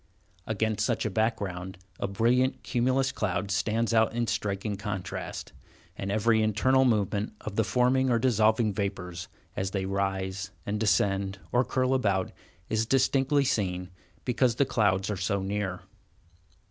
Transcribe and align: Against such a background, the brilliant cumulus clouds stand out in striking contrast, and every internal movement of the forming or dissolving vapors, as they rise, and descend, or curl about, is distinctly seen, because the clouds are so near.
Against 0.47 0.83
such 0.83 1.05
a 1.05 1.11
background, 1.11 1.77
the 1.99 2.07
brilliant 2.07 2.63
cumulus 2.63 3.11
clouds 3.11 3.53
stand 3.53 3.93
out 3.93 4.15
in 4.15 4.25
striking 4.25 4.75
contrast, 4.75 5.53
and 5.95 6.11
every 6.11 6.41
internal 6.41 6.85
movement 6.85 7.33
of 7.41 7.55
the 7.55 7.63
forming 7.63 8.09
or 8.09 8.17
dissolving 8.17 8.73
vapors, 8.73 9.27
as 9.55 9.69
they 9.69 9.85
rise, 9.85 10.49
and 10.65 10.79
descend, 10.79 11.37
or 11.51 11.63
curl 11.63 11.93
about, 11.93 12.31
is 12.67 12.87
distinctly 12.87 13.43
seen, 13.45 13.91
because 14.25 14.55
the 14.55 14.65
clouds 14.65 15.11
are 15.11 15.17
so 15.17 15.43
near. 15.43 15.81